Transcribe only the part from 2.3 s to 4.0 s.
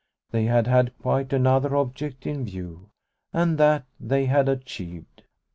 view, and that